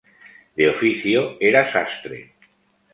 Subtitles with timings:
[0.61, 1.21] De oficio
[1.51, 2.19] era sastre.